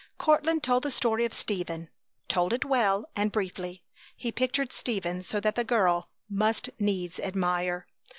Courtland 0.17 0.63
told 0.63 0.81
the 0.81 0.89
story 0.89 1.25
of 1.25 1.31
Stephen; 1.35 1.87
told 2.27 2.53
it 2.53 2.65
well 2.65 3.07
and 3.15 3.31
briefly. 3.31 3.83
He 4.17 4.31
pictured 4.31 4.71
Stephen 4.73 5.21
so 5.21 5.39
that 5.39 5.53
the 5.53 5.63
girl 5.63 6.09
must 6.27 6.71
needs 6.79 7.19
admire. 7.19 7.85